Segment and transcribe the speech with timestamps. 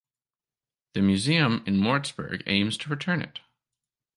[0.95, 3.39] The museum in Moritzburg aims to return it.